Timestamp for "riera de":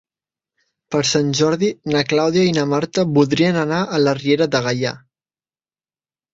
4.25-4.67